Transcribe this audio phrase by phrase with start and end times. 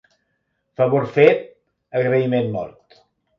[0.79, 1.43] Favor fet,
[2.01, 2.99] agraïment mort.